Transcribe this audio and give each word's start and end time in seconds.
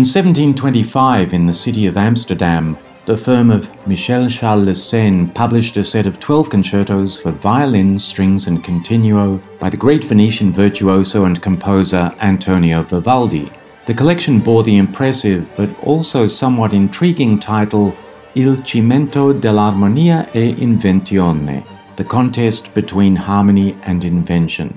In 0.00 0.04
1725, 0.04 1.34
in 1.34 1.44
the 1.44 1.52
city 1.52 1.84
of 1.84 1.98
Amsterdam, 1.98 2.78
the 3.04 3.18
firm 3.18 3.50
of 3.50 3.68
Michel 3.86 4.30
Charles 4.30 4.64
Le 4.64 4.72
Cène 4.72 5.34
published 5.34 5.76
a 5.76 5.84
set 5.84 6.06
of 6.06 6.18
12 6.18 6.48
concertos 6.48 7.20
for 7.20 7.32
violin, 7.32 7.98
strings, 7.98 8.46
and 8.46 8.64
continuo 8.64 9.42
by 9.58 9.68
the 9.68 9.76
great 9.76 10.02
Venetian 10.04 10.54
virtuoso 10.54 11.26
and 11.26 11.42
composer 11.42 12.14
Antonio 12.22 12.82
Vivaldi. 12.82 13.52
The 13.84 13.92
collection 13.92 14.40
bore 14.40 14.62
the 14.62 14.78
impressive 14.78 15.50
but 15.54 15.68
also 15.80 16.26
somewhat 16.26 16.72
intriguing 16.72 17.38
title 17.38 17.94
Il 18.34 18.56
cimento 18.62 19.38
dell'armonia 19.38 20.30
e 20.34 20.54
invenzione, 20.62 21.62
the 21.96 22.04
contest 22.04 22.72
between 22.72 23.16
harmony 23.16 23.76
and 23.82 24.02
invention. 24.06 24.74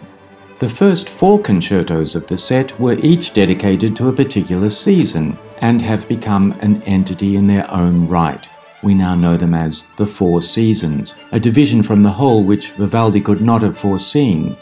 The 0.64 0.70
first 0.70 1.10
four 1.10 1.42
concertos 1.42 2.16
of 2.16 2.28
the 2.28 2.38
set 2.38 2.80
were 2.80 2.96
each 3.02 3.34
dedicated 3.34 3.98
to 3.98 4.08
a 4.08 4.14
particular 4.14 4.70
season 4.70 5.38
and 5.58 5.82
have 5.82 6.08
become 6.08 6.54
an 6.62 6.82
entity 6.84 7.36
in 7.36 7.48
their 7.48 7.70
own 7.70 8.08
right. 8.08 8.48
We 8.82 8.94
now 8.94 9.14
know 9.14 9.36
them 9.36 9.54
as 9.54 9.90
the 9.98 10.08
Four 10.08 10.42
Seasons, 10.42 11.16
a 11.34 11.40
division 11.42 11.84
from 11.84 12.02
the 12.02 12.12
whole 12.12 12.46
which 12.46 12.72
Vivaldi 12.78 13.20
could 13.20 13.42
not 13.42 13.62
have 13.62 13.78
foreseen. 13.78 14.56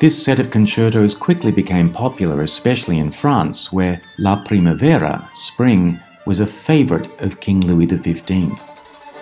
This 0.00 0.20
set 0.20 0.40
of 0.40 0.50
concertos 0.50 1.14
quickly 1.14 1.52
became 1.52 1.92
popular, 1.92 2.42
especially 2.42 2.98
in 2.98 3.12
France, 3.12 3.72
where 3.72 4.00
La 4.18 4.42
Primavera, 4.42 5.30
spring, 5.32 6.00
was 6.26 6.40
a 6.40 6.48
favourite 6.48 7.08
of 7.20 7.38
King 7.38 7.60
Louis 7.60 7.86
XV. 7.86 8.60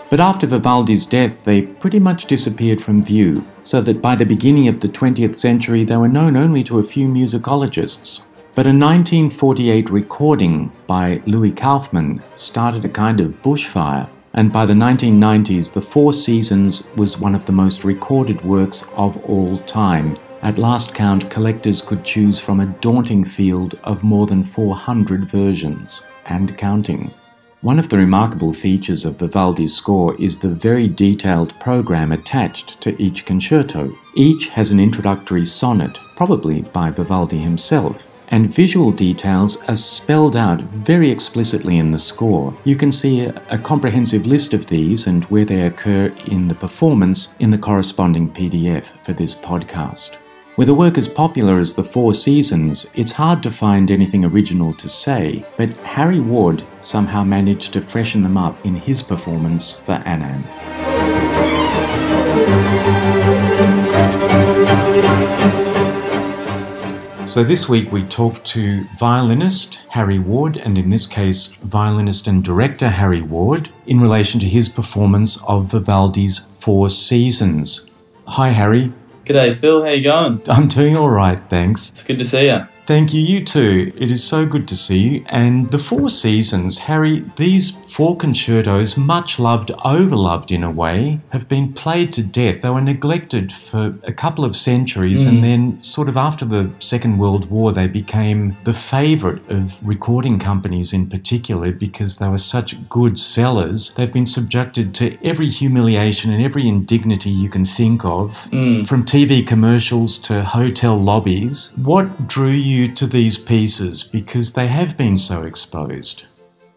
But 0.08 0.20
after 0.20 0.46
Vivaldi's 0.46 1.04
death, 1.04 1.44
they 1.44 1.62
pretty 1.62 1.98
much 1.98 2.26
disappeared 2.26 2.80
from 2.80 3.02
view, 3.02 3.44
so 3.62 3.80
that 3.80 4.00
by 4.00 4.14
the 4.14 4.24
beginning 4.24 4.68
of 4.68 4.78
the 4.78 4.88
20th 4.88 5.34
century 5.34 5.82
they 5.82 5.96
were 5.96 6.08
known 6.08 6.36
only 6.36 6.62
to 6.64 6.78
a 6.78 6.84
few 6.84 7.08
musicologists. 7.08 8.22
But 8.54 8.66
a 8.66 8.70
1948 8.70 9.90
recording 9.90 10.70
by 10.86 11.20
Louis 11.26 11.50
Kaufman 11.50 12.22
started 12.36 12.84
a 12.84 12.88
kind 12.88 13.18
of 13.18 13.42
bushfire, 13.42 14.08
and 14.32 14.52
by 14.52 14.64
the 14.64 14.74
1990s, 14.74 15.72
The 15.72 15.82
Four 15.82 16.12
Seasons 16.12 16.88
was 16.96 17.18
one 17.18 17.34
of 17.34 17.44
the 17.44 17.52
most 17.52 17.82
recorded 17.82 18.44
works 18.44 18.84
of 18.94 19.16
all 19.24 19.58
time. 19.58 20.16
At 20.42 20.56
last 20.56 20.94
count, 20.94 21.28
collectors 21.30 21.82
could 21.82 22.04
choose 22.04 22.38
from 22.38 22.60
a 22.60 22.66
daunting 22.80 23.24
field 23.24 23.76
of 23.82 24.04
more 24.04 24.28
than 24.28 24.44
400 24.44 25.28
versions, 25.28 26.04
and 26.26 26.56
counting. 26.56 27.12
One 27.66 27.80
of 27.80 27.88
the 27.88 27.98
remarkable 27.98 28.52
features 28.52 29.04
of 29.04 29.16
Vivaldi's 29.16 29.74
score 29.74 30.14
is 30.20 30.38
the 30.38 30.54
very 30.54 30.86
detailed 30.86 31.58
program 31.58 32.12
attached 32.12 32.80
to 32.80 32.94
each 33.02 33.24
concerto. 33.24 33.92
Each 34.14 34.46
has 34.50 34.70
an 34.70 34.78
introductory 34.78 35.44
sonnet, 35.44 35.98
probably 36.14 36.62
by 36.62 36.92
Vivaldi 36.92 37.38
himself, 37.38 38.08
and 38.28 38.54
visual 38.54 38.92
details 38.92 39.56
are 39.62 39.74
spelled 39.74 40.36
out 40.36 40.62
very 40.62 41.10
explicitly 41.10 41.76
in 41.76 41.90
the 41.90 41.98
score. 41.98 42.56
You 42.62 42.76
can 42.76 42.92
see 42.92 43.22
a, 43.24 43.58
comprehensive 43.58 44.26
list 44.26 44.54
of 44.54 44.68
these 44.68 45.08
and 45.08 45.24
where 45.24 45.44
they 45.44 45.62
occur 45.62 46.14
in 46.28 46.46
the 46.46 46.54
performance 46.54 47.34
in 47.40 47.50
the 47.50 47.58
corresponding 47.58 48.30
PDF 48.30 48.96
for 49.04 49.12
this 49.12 49.34
podcast. 49.34 50.18
With 50.56 50.70
a 50.70 50.74
work 50.74 50.96
as 50.96 51.06
popular 51.06 51.58
as 51.58 51.74
The 51.74 51.84
Four 51.84 52.14
Seasons, 52.14 52.86
it's 52.94 53.12
hard 53.12 53.42
to 53.42 53.50
find 53.50 53.90
anything 53.90 54.24
original 54.24 54.72
to 54.72 54.88
say, 54.88 55.44
but 55.58 55.76
Harry 55.80 56.18
Ward 56.18 56.64
somehow 56.80 57.24
managed 57.24 57.74
to 57.74 57.82
freshen 57.82 58.22
them 58.22 58.38
up 58.38 58.64
in 58.64 58.74
his 58.74 59.02
performance 59.02 59.74
for 59.84 60.00
ANAM. 60.06 60.44
So 67.26 67.44
this 67.44 67.68
week 67.68 67.92
we 67.92 68.04
talked 68.04 68.46
to 68.46 68.86
violinist 68.98 69.82
Harry 69.90 70.18
Ward, 70.18 70.56
and 70.56 70.78
in 70.78 70.88
this 70.88 71.06
case, 71.06 71.48
violinist 71.56 72.26
and 72.26 72.42
director 72.42 72.88
Harry 72.88 73.20
Ward, 73.20 73.68
in 73.84 74.00
relation 74.00 74.40
to 74.40 74.46
his 74.46 74.70
performance 74.70 75.38
of 75.46 75.66
Vivaldi's 75.66 76.38
Four 76.38 76.88
Seasons. 76.88 77.90
Hi, 78.26 78.52
Harry. 78.52 78.94
G'day, 79.26 79.56
Phil. 79.56 79.82
How 79.82 79.90
you 79.90 80.04
going? 80.04 80.40
I'm 80.48 80.68
doing 80.68 80.96
all 80.96 81.10
right, 81.10 81.36
thanks. 81.50 81.90
It's 81.90 82.04
good 82.04 82.20
to 82.20 82.24
see 82.24 82.46
you. 82.46 82.60
Thank 82.86 83.12
you, 83.12 83.20
you 83.20 83.44
too. 83.44 83.92
It 83.96 84.12
is 84.12 84.22
so 84.22 84.46
good 84.46 84.68
to 84.68 84.76
see 84.76 84.98
you. 84.98 85.24
And 85.30 85.68
the 85.72 85.80
Four 85.80 86.08
Seasons, 86.08 86.78
Harry, 86.78 87.24
these 87.34 87.72
four 87.96 88.16
concertos, 88.16 88.96
much 88.96 89.38
loved, 89.38 89.70
overloved 89.84 90.52
in 90.52 90.62
a 90.62 90.70
way, 90.70 91.20
have 91.30 91.48
been 91.48 91.72
played 91.72 92.12
to 92.12 92.22
death. 92.22 92.60
They 92.60 92.70
were 92.70 92.80
neglected 92.80 93.52
for 93.52 93.98
a 94.04 94.12
couple 94.12 94.44
of 94.44 94.54
centuries, 94.54 95.24
mm. 95.24 95.28
and 95.28 95.44
then, 95.44 95.80
sort 95.80 96.08
of 96.08 96.16
after 96.16 96.44
the 96.44 96.70
Second 96.78 97.18
World 97.18 97.50
War, 97.50 97.72
they 97.72 97.88
became 97.88 98.56
the 98.64 98.74
favourite 98.74 99.42
of 99.50 99.64
recording 99.82 100.38
companies 100.38 100.92
in 100.92 101.08
particular 101.08 101.72
because 101.72 102.18
they 102.18 102.28
were 102.28 102.38
such 102.56 102.88
good 102.88 103.18
sellers. 103.18 103.92
They've 103.94 104.12
been 104.12 104.26
subjected 104.26 104.94
to 104.96 105.18
every 105.24 105.48
humiliation 105.48 106.30
and 106.30 106.42
every 106.42 106.68
indignity 106.68 107.30
you 107.30 107.48
can 107.48 107.64
think 107.64 108.04
of, 108.04 108.48
mm. 108.52 108.86
from 108.86 109.04
TV 109.04 109.44
commercials 109.44 110.18
to 110.18 110.44
hotel 110.44 110.96
lobbies. 110.96 111.72
What 111.76 112.28
drew 112.28 112.50
you? 112.50 112.76
you 112.76 112.92
to 112.92 113.06
these 113.06 113.38
pieces 113.38 114.04
because 114.04 114.52
they 114.52 114.66
have 114.66 114.96
been 114.96 115.16
so 115.16 115.42
exposed? 115.42 116.24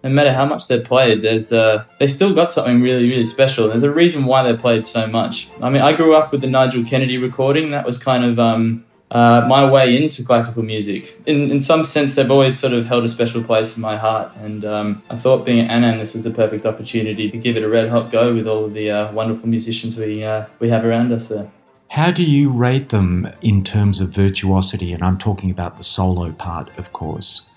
No 0.03 0.09
matter 0.09 0.31
how 0.31 0.45
much 0.45 0.67
they're 0.67 0.81
played, 0.81 1.23
there's 1.23 1.51
uh, 1.51 1.83
they 1.99 2.07
still 2.07 2.33
got 2.33 2.51
something 2.51 2.81
really, 2.81 3.09
really 3.09 3.25
special. 3.25 3.67
There's 3.67 3.83
a 3.83 3.91
reason 3.91 4.25
why 4.25 4.43
they're 4.43 4.57
played 4.57 4.87
so 4.87 5.07
much. 5.07 5.49
I 5.61 5.69
mean, 5.69 5.81
I 5.81 5.93
grew 5.93 6.15
up 6.15 6.31
with 6.31 6.41
the 6.41 6.47
Nigel 6.47 6.85
Kennedy 6.85 7.17
recording. 7.17 7.71
That 7.71 7.85
was 7.85 7.97
kind 7.97 8.23
of 8.23 8.39
um, 8.39 8.85
uh, 9.11 9.45
my 9.47 9.69
way 9.69 10.01
into 10.01 10.23
classical 10.23 10.63
music. 10.63 11.19
In, 11.25 11.51
in 11.51 11.61
some 11.61 11.83
sense, 11.83 12.15
they've 12.15 12.29
always 12.29 12.57
sort 12.57 12.73
of 12.73 12.85
held 12.85 13.03
a 13.03 13.09
special 13.09 13.43
place 13.43 13.75
in 13.75 13.81
my 13.81 13.97
heart. 13.97 14.31
And 14.37 14.63
um, 14.63 15.03
I 15.09 15.17
thought 15.17 15.45
being 15.45 15.59
at 15.59 15.71
ANAM, 15.71 15.97
this 15.97 16.13
was 16.13 16.23
the 16.23 16.31
perfect 16.31 16.65
opportunity 16.65 17.29
to 17.29 17.37
give 17.37 17.57
it 17.57 17.63
a 17.63 17.69
red 17.69 17.89
hot 17.89 18.11
go 18.11 18.33
with 18.33 18.47
all 18.47 18.65
of 18.65 18.73
the 18.73 18.91
uh, 18.91 19.11
wonderful 19.11 19.49
musicians 19.49 19.97
we, 19.97 20.23
uh, 20.23 20.45
we 20.59 20.69
have 20.69 20.85
around 20.85 21.11
us 21.11 21.27
there. 21.27 21.51
How 21.89 22.11
do 22.11 22.23
you 22.23 22.51
rate 22.51 22.89
them 22.89 23.27
in 23.41 23.63
terms 23.63 23.99
of 23.99 24.09
virtuosity? 24.09 24.93
And 24.93 25.01
I'm 25.03 25.17
talking 25.17 25.49
about 25.49 25.77
the 25.77 25.83
solo 25.83 26.31
part, 26.31 26.69
of 26.77 26.93
course. 26.93 27.47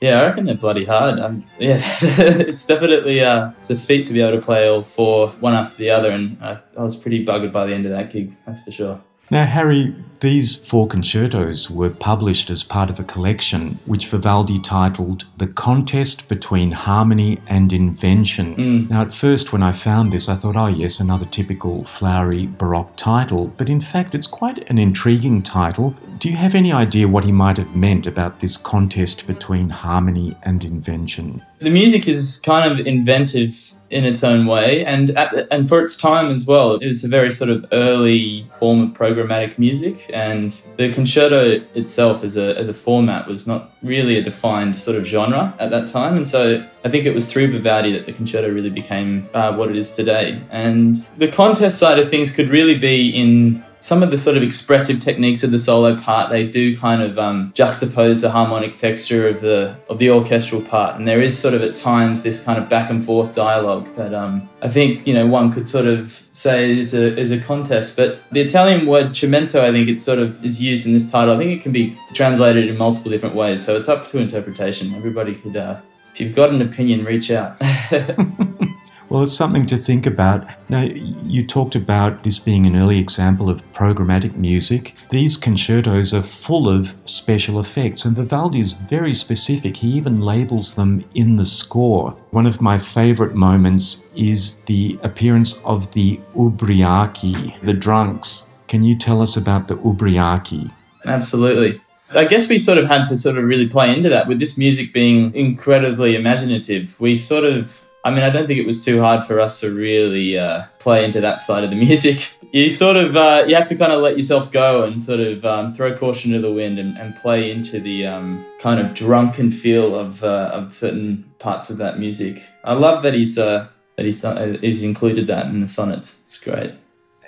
Yeah, 0.00 0.20
I 0.20 0.26
reckon 0.26 0.46
they're 0.46 0.54
bloody 0.54 0.84
hard. 0.84 1.20
Um, 1.20 1.44
yeah, 1.58 1.82
it's 2.00 2.66
definitely 2.66 3.20
uh, 3.20 3.50
it's 3.58 3.70
a 3.70 3.76
feat 3.76 4.06
to 4.06 4.12
be 4.12 4.20
able 4.20 4.38
to 4.38 4.44
play 4.44 4.68
all 4.68 4.82
four 4.82 5.30
one 5.40 5.54
after 5.54 5.78
the 5.78 5.90
other, 5.90 6.10
and 6.10 6.42
I, 6.42 6.60
I 6.76 6.82
was 6.82 6.96
pretty 6.96 7.24
buggered 7.24 7.52
by 7.52 7.66
the 7.66 7.74
end 7.74 7.84
of 7.86 7.92
that 7.92 8.12
gig. 8.12 8.36
That's 8.46 8.62
for 8.62 8.70
sure. 8.70 9.00
Now, 9.30 9.44
Harry, 9.44 9.94
these 10.20 10.56
four 10.56 10.88
concertos 10.88 11.70
were 11.70 11.90
published 11.90 12.50
as 12.50 12.62
part 12.62 12.90
of 12.90 12.98
a 12.98 13.04
collection 13.04 13.78
which 13.84 14.06
Vivaldi 14.06 14.58
titled 14.58 15.26
The 15.36 15.46
Contest 15.46 16.28
Between 16.28 16.72
Harmony 16.72 17.38
and 17.46 17.72
Invention. 17.72 18.56
Mm. 18.56 18.90
Now, 18.90 19.02
at 19.02 19.12
first, 19.12 19.52
when 19.52 19.62
I 19.62 19.72
found 19.72 20.12
this, 20.12 20.28
I 20.28 20.34
thought, 20.34 20.56
oh, 20.56 20.66
yes, 20.66 20.98
another 20.98 21.26
typical 21.26 21.84
flowery 21.84 22.46
Baroque 22.46 22.96
title, 22.96 23.48
but 23.48 23.68
in 23.68 23.80
fact, 23.80 24.14
it's 24.14 24.26
quite 24.26 24.68
an 24.70 24.78
intriguing 24.78 25.42
title. 25.42 25.94
Do 26.18 26.30
you 26.30 26.36
have 26.36 26.54
any 26.54 26.72
idea 26.72 27.06
what 27.06 27.24
he 27.24 27.32
might 27.32 27.58
have 27.58 27.76
meant 27.76 28.06
about 28.06 28.40
this 28.40 28.56
contest 28.56 29.26
between 29.26 29.68
harmony 29.68 30.36
and 30.42 30.64
invention? 30.64 31.44
The 31.60 31.70
music 31.70 32.08
is 32.08 32.40
kind 32.40 32.72
of 32.72 32.84
inventive 32.84 33.77
in 33.90 34.04
its 34.04 34.22
own 34.22 34.46
way, 34.46 34.84
and 34.84 35.10
and 35.50 35.68
for 35.68 35.82
its 35.82 35.96
time 35.96 36.30
as 36.30 36.46
well. 36.46 36.74
It 36.74 36.86
was 36.86 37.04
a 37.04 37.08
very 37.08 37.32
sort 37.32 37.50
of 37.50 37.66
early 37.72 38.48
form 38.58 38.82
of 38.82 38.90
programmatic 38.90 39.58
music, 39.58 40.10
and 40.12 40.52
the 40.76 40.92
concerto 40.92 41.64
itself 41.74 42.24
as 42.24 42.36
a 42.36 42.56
as 42.58 42.68
a 42.68 42.74
format 42.74 43.26
was 43.26 43.46
not 43.46 43.72
really 43.82 44.18
a 44.18 44.22
defined 44.22 44.76
sort 44.76 44.96
of 44.96 45.04
genre 45.06 45.54
at 45.58 45.70
that 45.70 45.88
time, 45.88 46.16
and 46.16 46.28
so 46.28 46.66
I 46.84 46.90
think 46.90 47.06
it 47.06 47.14
was 47.14 47.30
through 47.30 47.50
Vivaldi 47.52 47.92
that 47.92 48.06
the 48.06 48.12
concerto 48.12 48.48
really 48.50 48.70
became 48.70 49.28
uh, 49.34 49.54
what 49.54 49.70
it 49.70 49.76
is 49.76 49.94
today. 49.94 50.40
And 50.50 51.04
the 51.16 51.28
contest 51.30 51.78
side 51.78 51.98
of 51.98 52.10
things 52.10 52.34
could 52.34 52.48
really 52.48 52.78
be 52.78 53.10
in 53.10 53.64
some 53.80 54.02
of 54.02 54.10
the 54.10 54.18
sort 54.18 54.36
of 54.36 54.42
expressive 54.42 55.00
techniques 55.00 55.42
of 55.42 55.50
the 55.50 55.58
solo 55.58 55.96
part 55.96 56.30
they 56.30 56.46
do 56.46 56.76
kind 56.76 57.02
of 57.02 57.18
um, 57.18 57.52
juxtapose 57.54 58.20
the 58.20 58.30
harmonic 58.30 58.76
texture 58.76 59.28
of 59.28 59.40
the 59.40 59.76
of 59.88 59.98
the 59.98 60.10
orchestral 60.10 60.62
part. 60.62 60.96
And 60.96 61.06
there 61.06 61.20
is 61.20 61.38
sort 61.38 61.54
of 61.54 61.62
at 61.62 61.74
times 61.74 62.22
this 62.22 62.42
kind 62.42 62.62
of 62.62 62.68
back 62.68 62.90
and 62.90 63.04
forth 63.04 63.34
dialogue 63.34 63.94
that 63.96 64.14
um, 64.14 64.48
I 64.62 64.68
think 64.68 65.06
you 65.06 65.14
know 65.14 65.26
one 65.26 65.52
could 65.52 65.68
sort 65.68 65.86
of 65.86 66.24
say 66.32 66.78
is 66.78 66.94
a 66.94 67.16
is 67.16 67.30
a 67.30 67.38
contest. 67.38 67.96
But 67.96 68.20
the 68.32 68.40
Italian 68.40 68.86
word 68.86 69.12
cimento 69.12 69.60
I 69.60 69.72
think 69.72 69.88
it 69.88 70.00
sort 70.00 70.18
of 70.18 70.44
is 70.44 70.60
used 70.60 70.86
in 70.86 70.92
this 70.92 71.10
title. 71.10 71.34
I 71.34 71.38
think 71.38 71.58
it 71.58 71.62
can 71.62 71.72
be 71.72 71.96
translated 72.14 72.68
in 72.68 72.76
multiple 72.76 73.10
different 73.10 73.34
ways. 73.34 73.64
So 73.64 73.76
it's 73.76 73.88
up 73.88 74.08
to 74.08 74.18
interpretation. 74.18 74.94
Everybody 74.94 75.34
could 75.34 75.56
uh, 75.56 75.80
if 76.12 76.20
you've 76.20 76.34
got 76.34 76.50
an 76.50 76.62
opinion 76.62 77.04
reach 77.04 77.30
out 77.30 77.56
Well, 79.10 79.22
it's 79.22 79.32
something 79.32 79.64
to 79.66 79.78
think 79.78 80.04
about. 80.04 80.46
Now, 80.68 80.82
you 80.82 81.46
talked 81.46 81.74
about 81.74 82.24
this 82.24 82.38
being 82.38 82.66
an 82.66 82.76
early 82.76 82.98
example 82.98 83.48
of 83.48 83.64
programmatic 83.72 84.36
music. 84.36 84.94
These 85.10 85.38
concertos 85.38 86.12
are 86.12 86.22
full 86.22 86.68
of 86.68 86.94
special 87.06 87.58
effects, 87.58 88.04
and 88.04 88.14
Vivaldi 88.14 88.60
is 88.60 88.74
very 88.74 89.14
specific. 89.14 89.78
He 89.78 89.88
even 89.92 90.20
labels 90.20 90.74
them 90.74 91.06
in 91.14 91.36
the 91.36 91.46
score. 91.46 92.10
One 92.32 92.46
of 92.46 92.60
my 92.60 92.76
favorite 92.76 93.34
moments 93.34 94.04
is 94.14 94.58
the 94.66 94.98
appearance 95.02 95.58
of 95.64 95.92
the 95.92 96.20
ubriachi, 96.34 97.58
the 97.62 97.72
drunks. 97.72 98.50
Can 98.66 98.82
you 98.82 98.94
tell 98.94 99.22
us 99.22 99.38
about 99.38 99.68
the 99.68 99.76
ubriachi? 99.76 100.70
Absolutely. 101.06 101.80
I 102.10 102.26
guess 102.26 102.46
we 102.46 102.58
sort 102.58 102.76
of 102.76 102.86
had 102.86 103.06
to 103.06 103.16
sort 103.16 103.38
of 103.38 103.44
really 103.44 103.68
play 103.68 103.94
into 103.94 104.10
that 104.10 104.28
with 104.28 104.38
this 104.38 104.58
music 104.58 104.92
being 104.92 105.34
incredibly 105.34 106.14
imaginative. 106.14 106.98
We 107.00 107.16
sort 107.16 107.44
of 107.44 107.87
I 108.04 108.10
mean, 108.10 108.22
I 108.22 108.30
don't 108.30 108.46
think 108.46 108.60
it 108.60 108.66
was 108.66 108.84
too 108.84 109.00
hard 109.00 109.26
for 109.26 109.40
us 109.40 109.60
to 109.60 109.70
really 109.70 110.38
uh, 110.38 110.64
play 110.78 111.04
into 111.04 111.20
that 111.20 111.42
side 111.42 111.64
of 111.64 111.70
the 111.70 111.76
music. 111.86 112.34
You 112.52 112.70
sort 112.70 112.96
of 112.96 113.16
uh, 113.16 113.44
you 113.46 113.54
have 113.54 113.68
to 113.68 113.76
kind 113.76 113.92
of 113.92 114.00
let 114.00 114.16
yourself 114.16 114.50
go 114.50 114.84
and 114.84 115.02
sort 115.02 115.20
of 115.20 115.44
um, 115.44 115.74
throw 115.74 115.96
caution 115.96 116.32
to 116.32 116.40
the 116.40 116.50
wind 116.50 116.78
and, 116.78 116.96
and 116.96 117.14
play 117.16 117.50
into 117.50 117.80
the 117.80 118.06
um, 118.06 118.46
kind 118.60 118.80
of 118.80 118.94
drunken 118.94 119.50
feel 119.50 119.94
of 119.94 120.24
uh, 120.24 120.50
of 120.52 120.74
certain 120.74 121.30
parts 121.38 121.70
of 121.70 121.76
that 121.78 121.98
music. 121.98 122.42
I 122.64 122.72
love 122.74 123.02
that 123.02 123.14
he's 123.14 123.36
uh, 123.36 123.68
that 123.96 124.06
he's 124.06 124.20
done, 124.20 124.38
uh, 124.38 124.58
he's 124.60 124.82
included 124.82 125.26
that 125.26 125.46
in 125.46 125.60
the 125.60 125.68
sonnets. 125.68 126.22
It's 126.24 126.38
great. 126.38 126.72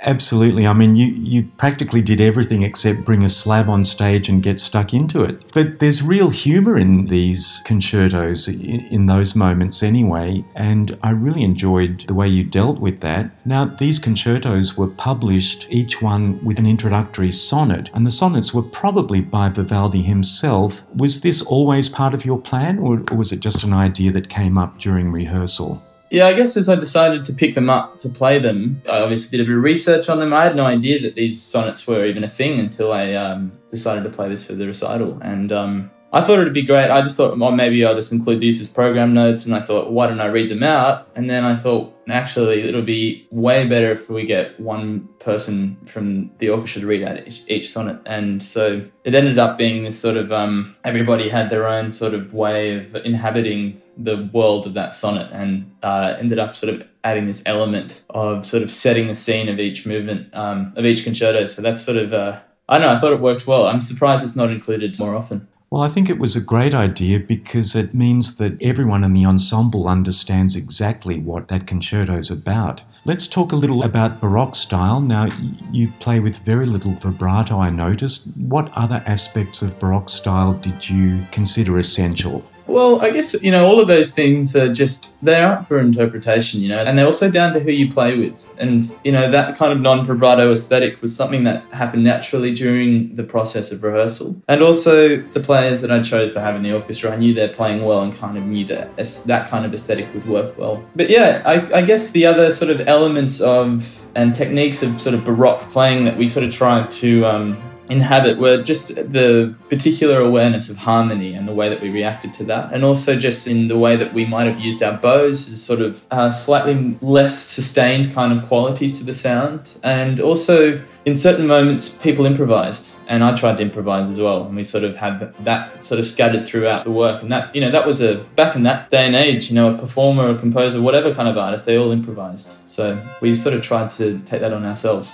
Absolutely. 0.03 0.67
I 0.67 0.73
mean, 0.73 0.97
you, 0.97 1.09
you 1.09 1.51
practically 1.59 2.01
did 2.01 2.23
everything 2.23 2.63
except 2.63 3.05
bring 3.05 3.23
a 3.23 3.29
slab 3.29 3.69
on 3.69 3.85
stage 3.85 4.31
and 4.31 4.43
get 4.43 4.59
stuck 4.59 4.95
into 4.95 5.23
it. 5.23 5.53
But 5.53 5.79
there's 5.79 6.03
real 6.03 6.31
humour 6.31 6.79
in 6.79 7.07
these 7.07 7.61
concertos, 7.67 8.49
in 8.49 9.07
those 9.07 9.37
moments 9.37 9.83
anyway, 9.83 10.45
and 10.55 10.99
I 11.03 11.11
really 11.11 11.43
enjoyed 11.43 12.01
the 12.01 12.15
way 12.15 12.29
you 12.29 12.45
dealt 12.45 12.81
with 12.81 13.01
that. 13.01 13.31
Now, 13.45 13.67
these 13.67 13.99
concertos 13.99 14.75
were 14.75 14.89
published, 14.89 15.67
each 15.69 16.01
one 16.01 16.43
with 16.43 16.59
an 16.59 16.67
introductory 16.67 17.31
sonnet, 17.31 17.91
and 17.93 18.07
the 18.07 18.11
sonnets 18.11 18.55
were 18.55 18.63
probably 18.63 19.21
by 19.21 19.51
Vivaldi 19.51 20.03
himself. 20.03 20.83
Was 20.95 21.21
this 21.21 21.43
always 21.43 21.91
part 21.91 22.15
of 22.15 22.25
your 22.25 22.41
plan, 22.41 22.79
or, 22.79 23.03
or 23.11 23.17
was 23.19 23.33
it 23.33 23.41
just 23.41 23.65
an 23.65 23.75
idea 23.75 24.13
that 24.13 24.31
came 24.31 24.57
up 24.57 24.79
during 24.79 25.13
rehearsal? 25.13 25.83
Yeah, 26.11 26.27
I 26.27 26.35
guess 26.35 26.57
as 26.57 26.69
I 26.69 26.75
decided 26.75 27.25
to 27.27 27.33
pick 27.33 27.55
them 27.55 27.71
up 27.71 28.01
to 28.01 28.09
play 28.09 28.41
them, 28.41 28.83
I 28.89 28.99
obviously 28.99 29.39
did 29.39 29.45
a 29.45 29.49
bit 29.49 29.57
of 29.57 29.63
research 29.63 30.09
on 30.09 30.19
them. 30.19 30.33
I 30.33 30.45
had 30.45 30.57
no 30.57 30.67
idea 30.67 31.01
that 31.03 31.15
these 31.15 31.41
sonnets 31.41 31.87
were 31.87 32.05
even 32.05 32.25
a 32.25 32.29
thing 32.29 32.59
until 32.59 32.93
I 32.93 33.15
um, 33.15 33.53
decided 33.69 34.03
to 34.03 34.11
play 34.11 34.29
this 34.29 34.45
for 34.45 34.55
the 34.55 34.67
recital. 34.67 35.21
And 35.23 35.53
um, 35.53 35.91
I 36.13 36.23
thought 36.23 36.41
it'd 36.41 36.53
be 36.53 36.63
great. 36.63 36.91
I 36.91 37.03
just 37.03 37.17
thought, 37.17 37.39
well, 37.39 37.53
maybe 37.53 37.85
I'll 37.85 37.95
just 37.95 38.13
include 38.13 38.41
these 38.41 38.61
as 38.61 38.67
program 38.67 39.15
notes. 39.15 39.47
And 39.47 39.55
I 39.55 39.61
thought, 39.61 39.93
why 39.93 40.09
don't 40.09 40.21
I 40.21 40.27
read 40.27 40.51
them 40.51 40.65
out? 40.65 41.09
And 41.15 41.31
then 41.31 41.45
I 41.45 41.57
thought, 41.57 41.95
actually, 42.09 42.63
it'll 42.63 42.83
be 42.83 43.29
way 43.31 43.69
better 43.69 43.93
if 43.93 44.09
we 44.09 44.27
get 44.27 44.59
one 44.59 45.09
person 45.21 45.77
from 45.87 46.33
the 46.39 46.49
orchestra 46.49 46.81
to 46.81 46.87
read 46.89 47.05
out 47.05 47.29
each, 47.29 47.43
each 47.47 47.71
sonnet. 47.71 48.01
And 48.07 48.43
so 48.43 48.85
it 49.05 49.15
ended 49.15 49.39
up 49.39 49.57
being 49.57 49.85
this 49.85 50.01
sort 50.01 50.17
of 50.17 50.33
um, 50.33 50.75
everybody 50.85 51.29
had 51.29 51.49
their 51.49 51.69
own 51.69 51.93
sort 51.93 52.15
of 52.15 52.35
way 52.35 52.75
of 52.75 52.97
inhabiting 52.97 53.81
the 53.97 54.29
world 54.33 54.67
of 54.67 54.75
that 54.75 54.95
sonnet 54.95 55.31
and 55.33 55.71
uh, 55.83 56.17
ended 56.19 56.39
up 56.39 56.57
sort 56.57 56.75
of 56.75 56.87
adding 57.05 57.27
this 57.27 57.43
element 57.47 58.03
of 58.11 58.45
sort 58.45 58.63
of 58.63 58.71
setting 58.71 59.07
the 59.07 59.15
scene 59.15 59.49
of 59.49 59.61
each 59.61 59.87
movement 59.87 60.33
um, 60.35 60.73
of 60.77 60.85
each 60.85 61.05
concerto. 61.05 61.47
So 61.47 61.63
that's 61.63 61.83
sort 61.83 61.99
of, 61.99 62.13
uh, 62.13 62.41
I 62.69 62.79
don't 62.79 62.87
know, 62.87 62.95
I 62.95 62.99
thought 62.99 63.13
it 63.13 63.21
worked 63.21 63.47
well. 63.47 63.67
I'm 63.67 63.81
surprised 63.81 64.25
it's 64.25 64.37
not 64.37 64.51
included 64.51 64.99
more 64.99 65.15
often. 65.15 65.47
Well, 65.73 65.85
I 65.85 65.89
think 65.89 66.11
it 66.11 66.19
was 66.19 66.35
a 66.35 66.41
great 66.41 66.75
idea 66.75 67.21
because 67.21 67.77
it 67.77 67.95
means 67.95 68.39
that 68.39 68.61
everyone 68.61 69.05
in 69.05 69.13
the 69.13 69.25
ensemble 69.25 69.87
understands 69.87 70.57
exactly 70.57 71.21
what 71.21 71.47
that 71.47 71.69
concerto 71.69 72.19
is 72.19 72.29
about. 72.29 72.83
Let's 73.05 73.29
talk 73.29 73.53
a 73.53 73.57
little 73.57 73.85
about 73.85 74.21
Baroque 74.21 74.57
style. 74.57 75.01
Now, 75.01 75.29
you 75.71 75.93
play 76.01 76.19
with 76.19 76.39
very 76.39 76.67
little 76.67 76.95
vibrato, 76.95 77.61
I 77.61 77.71
noticed. 77.71 78.27
What 78.35 78.73
other 78.75 79.05
aspects 79.07 79.63
of 79.63 79.79
Baroque 79.79 80.09
style 80.09 80.55
did 80.55 80.91
you 80.91 81.25
consider 81.31 81.79
essential? 81.79 82.45
Well, 82.71 83.01
I 83.01 83.11
guess, 83.11 83.41
you 83.43 83.51
know, 83.51 83.67
all 83.67 83.81
of 83.81 83.89
those 83.89 84.15
things 84.15 84.55
are 84.55 84.73
just, 84.73 85.15
they're 85.23 85.51
up 85.51 85.67
for 85.67 85.81
interpretation, 85.81 86.61
you 86.61 86.69
know, 86.69 86.79
and 86.79 86.97
they're 86.97 87.07
also 87.07 87.31
down 87.31 87.53
to 87.55 87.61
who 87.61 87.71
you 87.71 87.93
play 87.93 88.17
with. 88.17 88.49
And, 88.59 88.91
you 89.05 89.13
know, 89.13 89.31
that 89.31 89.57
kind 89.57 89.73
of 89.73 89.81
non 89.81 90.07
vibrato 90.07 90.53
aesthetic 90.53 91.03
was 91.03 91.15
something 91.15 91.45
that 91.45 91.65
happened 91.73 92.05
naturally 92.05 92.55
during 92.55 93.17
the 93.17 93.25
process 93.25 93.73
of 93.73 93.83
rehearsal. 93.83 94.41
And 94.49 94.63
also 94.63 95.17
the 95.17 95.41
players 95.41 95.81
that 95.81 95.91
I 95.91 96.01
chose 96.03 96.33
to 96.35 96.41
have 96.41 96.55
in 96.57 96.63
the 96.63 96.73
orchestra, 96.73 97.11
I 97.11 97.17
knew 97.17 97.35
they're 97.35 97.49
playing 97.49 97.85
well 97.85 98.03
and 98.03 98.15
kind 98.15 98.39
of 98.39 98.45
knew 98.45 98.65
that 98.67 98.97
that 99.27 99.49
kind 99.49 99.67
of 99.67 99.75
aesthetic 99.75 100.13
would 100.15 100.27
work 100.27 100.57
well. 100.57 100.85
But 100.95 101.11
yeah, 101.11 101.43
I, 101.45 101.79
I 101.79 101.83
guess 101.83 102.13
the 102.13 102.27
other 102.27 102.53
sort 102.53 102.71
of 102.71 102.87
elements 102.87 103.41
of 103.41 103.97
and 104.15 104.35
techniques 104.35 104.83
of 104.83 105.01
sort 105.01 105.15
of 105.15 105.25
Baroque 105.25 105.71
playing 105.71 106.05
that 106.05 106.17
we 106.17 106.29
sort 106.29 106.45
of 106.45 106.53
tried 106.53 106.91
to 106.91 107.25
um, 107.25 107.70
inhabit 107.91 108.39
were 108.39 108.63
just 108.63 108.95
the 108.95 109.55
particular 109.69 110.21
awareness 110.21 110.71
of 110.71 110.79
harmony 110.79 111.35
and 111.35 111.47
the 111.47 111.55
way 111.55 111.69
that 111.69 111.81
we 111.81 111.91
reacted 111.91 112.33
to 112.35 112.45
that, 112.45 112.73
and 112.73 112.85
also 112.85 113.17
just 113.17 113.47
in 113.47 113.69
the 113.69 113.77
way 113.77 113.97
that 113.97 114.15
we 114.15 114.25
might 114.25 114.47
have 114.47 114.61
used 114.61 114.83
our 114.83 114.97
bows 114.97 115.49
as 115.53 115.63
sort 115.63 115.81
of 115.81 116.07
uh, 116.11 116.31
slightly 116.31 116.97
less 117.01 117.39
sustained 117.39 118.13
kind 118.15 118.33
of 118.33 118.47
qualities 118.47 118.99
to 118.99 119.05
the 119.05 119.15
sound, 119.15 119.79
and 119.83 120.21
also 120.21 120.83
in 121.05 121.17
certain 121.17 121.47
moments 121.47 121.99
people 121.99 122.27
improvised 122.27 122.97
and 123.11 123.25
I 123.25 123.35
tried 123.35 123.57
to 123.57 123.63
improvise 123.65 124.09
as 124.09 124.21
well, 124.21 124.45
and 124.45 124.55
we 124.55 124.63
sort 124.63 124.85
of 124.85 124.95
had 124.95 125.35
that 125.45 125.85
sort 125.85 125.99
of 125.99 126.07
scattered 126.07 126.47
throughout 126.47 126.85
the 126.85 126.93
work. 126.93 127.21
And 127.23 127.33
that, 127.33 127.53
you 127.53 127.61
know, 127.61 127.73
that 127.73 127.85
was 127.85 128.01
a 128.01 128.19
back 128.37 128.55
in 128.55 128.63
that 128.63 128.89
day 128.89 129.05
and 129.05 129.17
age, 129.17 129.51
you 129.51 129.57
know, 129.57 129.75
a 129.75 129.77
performer, 129.77 130.31
a 130.31 130.39
composer, 130.39 130.81
whatever 130.81 131.13
kind 131.13 131.29
of 131.29 131.37
artist, 131.37 131.67
they 131.67 131.77
all 131.77 131.91
improvised. 131.91 132.61
So 132.67 133.05
we 133.21 133.35
sort 133.35 133.57
of 133.57 133.63
tried 133.63 133.91
to 133.91 134.21
take 134.27 134.41
that 134.43 134.53
on 134.53 134.65
ourselves. 134.65 135.13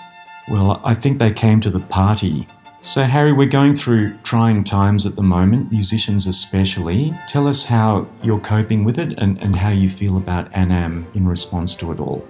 Well, 0.51 0.79
I 0.85 0.93
think 0.93 1.19
they 1.19 1.33
came 1.33 1.63
to 1.63 1.71
the 1.71 1.81
party 1.81 2.47
so, 2.87 3.03
Harry, 3.03 3.33
we're 3.33 3.49
going 3.49 3.75
through 3.75 4.17
trying 4.19 4.63
times 4.63 5.07
at 5.07 5.17
the 5.17 5.23
moment, 5.23 5.73
musicians 5.73 6.25
especially. 6.25 7.13
Tell 7.27 7.49
us 7.49 7.65
how 7.65 8.07
you're 8.23 8.39
coping 8.39 8.85
with 8.85 8.97
it 8.97 9.19
and, 9.19 9.43
and 9.43 9.57
how 9.57 9.71
you 9.71 9.91
feel 9.91 10.17
about 10.17 10.53
ANAM 10.53 11.09
in 11.13 11.27
response 11.27 11.75
to 11.75 11.91
it 11.91 11.99
all. 11.99 12.25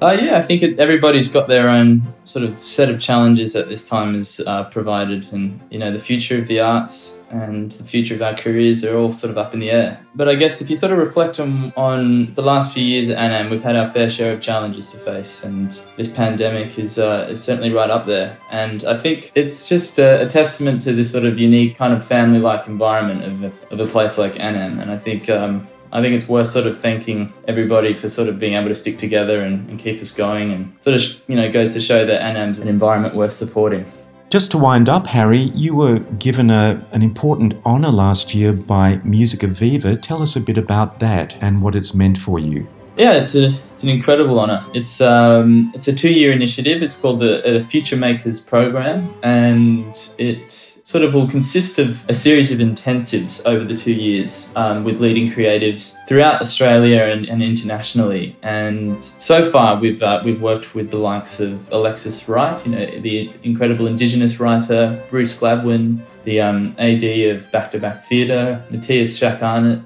Uh, 0.00 0.14
yeah, 0.20 0.36
I 0.36 0.42
think 0.42 0.62
it, 0.62 0.78
everybody's 0.78 1.30
got 1.30 1.48
their 1.48 1.70
own 1.70 2.12
sort 2.24 2.44
of 2.44 2.60
set 2.60 2.90
of 2.90 3.00
challenges 3.00 3.54
that 3.54 3.70
this 3.70 3.88
time 3.88 4.20
is 4.20 4.40
uh, 4.40 4.64
provided, 4.64 5.32
and 5.32 5.58
you 5.70 5.78
know 5.78 5.90
the 5.90 5.98
future 5.98 6.38
of 6.38 6.48
the 6.48 6.60
arts 6.60 7.22
and 7.30 7.72
the 7.72 7.84
future 7.84 8.14
of 8.14 8.20
our 8.20 8.34
careers 8.34 8.84
are 8.84 8.96
all 8.96 9.12
sort 9.12 9.30
of 9.30 9.38
up 9.38 9.54
in 9.54 9.60
the 9.60 9.70
air. 9.70 9.98
But 10.14 10.28
I 10.28 10.34
guess 10.34 10.60
if 10.60 10.68
you 10.68 10.76
sort 10.76 10.92
of 10.92 10.98
reflect 10.98 11.40
on, 11.40 11.72
on 11.76 12.34
the 12.34 12.42
last 12.42 12.74
few 12.74 12.84
years 12.84 13.08
at 13.08 13.18
ANAM, 13.18 13.50
we've 13.50 13.62
had 13.62 13.74
our 13.74 13.90
fair 13.90 14.10
share 14.10 14.34
of 14.34 14.42
challenges 14.42 14.92
to 14.92 14.98
face, 14.98 15.44
and 15.44 15.72
this 15.96 16.10
pandemic 16.10 16.78
is 16.78 16.98
uh, 16.98 17.26
is 17.30 17.42
certainly 17.42 17.72
right 17.72 17.90
up 17.90 18.04
there. 18.04 18.36
And 18.50 18.84
I 18.84 18.98
think 18.98 19.32
it's 19.34 19.66
just 19.66 19.98
a, 19.98 20.26
a 20.26 20.28
testament 20.28 20.82
to 20.82 20.92
this 20.92 21.10
sort 21.10 21.24
of 21.24 21.38
unique 21.38 21.78
kind 21.78 21.94
of 21.94 22.06
family-like 22.06 22.66
environment 22.66 23.44
of, 23.44 23.72
of 23.72 23.80
a 23.80 23.90
place 23.90 24.18
like 24.18 24.38
ANAM, 24.38 24.78
and 24.78 24.90
I 24.90 24.98
think. 24.98 25.30
Um, 25.30 25.68
I 25.96 26.02
think 26.02 26.14
it's 26.14 26.28
worth 26.28 26.48
sort 26.48 26.66
of 26.66 26.78
thanking 26.78 27.32
everybody 27.48 27.94
for 27.94 28.10
sort 28.10 28.28
of 28.28 28.38
being 28.38 28.52
able 28.52 28.68
to 28.68 28.74
stick 28.74 28.98
together 28.98 29.40
and, 29.40 29.66
and 29.70 29.78
keep 29.78 29.98
us 30.02 30.12
going, 30.12 30.52
and 30.52 30.76
sort 30.80 30.94
of 30.94 31.02
you 31.26 31.36
know 31.36 31.50
goes 31.50 31.72
to 31.72 31.80
show 31.80 32.04
that 32.04 32.20
ANAM's 32.20 32.58
an 32.58 32.68
environment 32.68 33.14
worth 33.14 33.32
supporting. 33.32 33.90
Just 34.28 34.50
to 34.50 34.58
wind 34.58 34.90
up, 34.90 35.06
Harry, 35.06 35.50
you 35.54 35.74
were 35.74 36.00
given 36.18 36.50
a, 36.50 36.86
an 36.92 37.00
important 37.00 37.54
honour 37.64 37.90
last 37.90 38.34
year 38.34 38.52
by 38.52 39.00
Musica 39.04 39.46
Viva. 39.46 39.96
Tell 39.96 40.20
us 40.20 40.36
a 40.36 40.40
bit 40.40 40.58
about 40.58 40.98
that 40.98 41.38
and 41.40 41.62
what 41.62 41.74
it's 41.74 41.94
meant 41.94 42.18
for 42.18 42.38
you. 42.38 42.68
Yeah, 42.98 43.14
it's, 43.14 43.34
a, 43.34 43.46
it's 43.46 43.82
an 43.82 43.88
incredible 43.88 44.38
honour. 44.38 44.66
It's 44.74 45.00
um, 45.00 45.72
it's 45.74 45.88
a 45.88 45.94
two 45.94 46.12
year 46.12 46.30
initiative. 46.30 46.82
It's 46.82 47.00
called 47.00 47.20
the, 47.20 47.40
the 47.42 47.64
Future 47.64 47.96
Makers 47.96 48.38
Program, 48.38 49.14
and 49.22 49.96
it 50.18 50.75
sort 50.86 51.02
of 51.02 51.12
will 51.12 51.26
consist 51.26 51.80
of 51.80 52.08
a 52.08 52.14
series 52.14 52.52
of 52.52 52.60
intensives 52.60 53.44
over 53.44 53.64
the 53.64 53.76
two 53.76 53.92
years 53.92 54.52
um, 54.54 54.84
with 54.84 55.00
leading 55.00 55.28
creatives 55.32 55.96
throughout 56.06 56.40
Australia 56.40 57.02
and, 57.02 57.26
and 57.26 57.42
internationally. 57.42 58.36
And 58.42 59.04
so 59.04 59.50
far, 59.50 59.80
we've 59.80 60.00
uh, 60.00 60.22
we've 60.24 60.40
worked 60.40 60.76
with 60.76 60.92
the 60.92 60.98
likes 60.98 61.40
of 61.40 61.68
Alexis 61.72 62.28
Wright, 62.28 62.64
you 62.64 62.70
know, 62.70 63.00
the 63.00 63.32
incredible 63.42 63.88
Indigenous 63.88 64.38
writer, 64.38 65.04
Bruce 65.10 65.36
Gladwin, 65.36 66.06
the 66.26 66.40
um, 66.40 66.74
AD 66.76 67.04
of 67.04 67.50
Back 67.52 67.70
to 67.70 67.78
Back 67.78 68.04
Theatre, 68.04 68.62
Matthias 68.68 69.18
Schack 69.18 69.40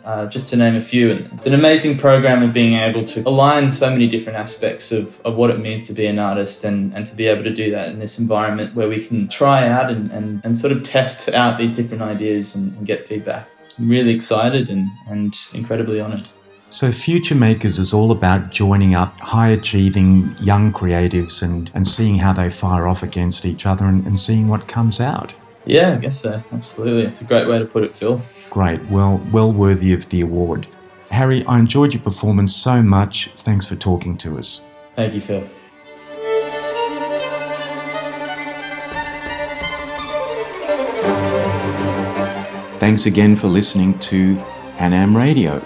uh, 0.05 0.27
just 0.27 0.49
to 0.51 0.57
name 0.57 0.75
a 0.75 0.81
few. 0.81 1.13
And 1.13 1.31
it's 1.35 1.47
an 1.47 1.53
amazing 1.53 1.99
program 1.99 2.43
of 2.43 2.55
being 2.55 2.75
able 2.75 3.05
to 3.05 3.21
align 3.29 3.71
so 3.71 3.91
many 3.91 4.09
different 4.09 4.39
aspects 4.39 4.91
of, 4.91 5.21
of 5.21 5.37
what 5.37 5.51
it 5.51 5.61
means 5.61 5.87
to 5.89 5.93
be 5.93 6.07
an 6.07 6.19
artist 6.19 6.65
and, 6.65 6.97
and 6.97 7.07
to 7.07 7.15
be 7.15 7.27
able 7.27 7.45
to 7.45 7.55
do 7.55 7.71
that 7.73 7.91
in 7.91 7.99
this 7.99 8.19
environment 8.19 8.75
where 8.75 8.89
we 8.89 9.05
can 9.05 9.29
try 9.29 9.69
out 9.69 9.91
and, 9.91 10.11
and, 10.13 10.41
and 10.43 10.57
sort 10.57 10.73
of 10.73 10.83
test 10.83 11.29
out 11.29 11.59
these 11.59 11.73
different 11.73 12.03
ideas 12.03 12.57
and, 12.57 12.75
and 12.79 12.87
get 12.87 13.07
feedback. 13.07 13.47
I'm 13.79 13.91
really 13.91 14.15
excited 14.15 14.71
and, 14.71 14.89
and 15.09 15.35
incredibly 15.53 16.01
honoured. 16.01 16.27
So, 16.71 16.91
Future 16.93 17.35
Makers 17.35 17.79
is 17.79 17.93
all 17.93 18.13
about 18.13 18.51
joining 18.51 18.95
up 18.95 19.19
high 19.19 19.49
achieving 19.49 20.37
young 20.41 20.73
creatives 20.73 21.43
and, 21.43 21.71
and 21.75 21.87
seeing 21.87 22.19
how 22.19 22.33
they 22.33 22.49
fire 22.49 22.87
off 22.87 23.03
against 23.03 23.45
each 23.45 23.67
other 23.67 23.85
and, 23.87 24.07
and 24.07 24.19
seeing 24.19 24.49
what 24.49 24.69
comes 24.69 25.01
out. 25.01 25.35
Yeah, 25.71 25.93
I 25.93 25.97
guess 25.99 26.21
so. 26.21 26.43
Absolutely. 26.53 27.05
It's 27.05 27.21
a 27.21 27.25
great 27.25 27.49
way 27.49 27.61
to 27.61 27.65
put 27.65 27.85
it, 27.85 27.97
Phil. 27.97 28.21
Great. 28.51 28.85
Well, 28.91 29.25
well 29.31 29.53
worthy 29.53 29.93
of 29.93 30.09
the 30.09 30.21
award. 30.21 30.67
Harry, 31.13 31.45
I 31.47 31.61
enjoyed 31.61 31.95
your 31.95 32.03
performance 32.03 32.55
so 32.55 32.83
much. 32.83 33.31
Thanks 33.37 33.67
for 33.67 33.77
talking 33.77 34.19
to 34.19 34.37
us. 34.37 34.65
Thank 34.97 35.15
you, 35.15 35.21
Phil. 35.21 35.47
Thanks 42.81 43.07
again 43.07 43.37
for 43.37 43.47
listening 43.47 43.97
to 44.01 44.39
Anam 44.79 45.17
Radio. 45.17 45.65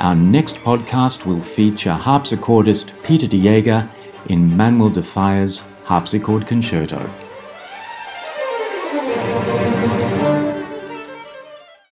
Our 0.00 0.16
next 0.16 0.56
podcast 0.56 1.26
will 1.26 1.40
feature 1.40 1.92
harpsichordist 1.92 2.92
Peter 3.04 3.28
de 3.28 3.88
in 4.28 4.56
Manuel 4.56 4.90
de 4.90 5.02
Falla's 5.02 5.64
Harpsichord 5.84 6.46
Concerto. 6.46 7.08